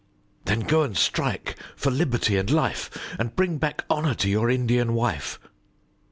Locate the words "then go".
0.45-0.81